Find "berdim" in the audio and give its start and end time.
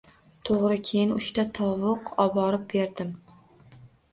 2.73-3.13